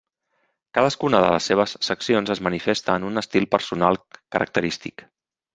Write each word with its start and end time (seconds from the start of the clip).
Cadascuna 0.77 1.19
de 1.23 1.27
les 1.35 1.49
seves 1.51 1.75
seccions 1.89 2.33
es 2.37 2.43
manifesta 2.49 2.97
en 3.03 3.07
un 3.11 3.23
estil 3.25 3.49
personal 3.55 4.03
característic. 4.17 5.07